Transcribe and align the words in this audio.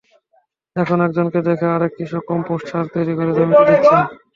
এখন 0.75 0.97
একজনকে 1.07 1.39
দেখে 1.47 1.67
আরেক 1.69 1.91
কৃষক 1.97 2.23
কম্পোস্ট 2.31 2.65
সার 2.71 2.85
তৈরি 2.93 3.13
করে 3.17 3.31
জমিতে 3.37 3.63
দিচ্ছেন। 3.69 3.99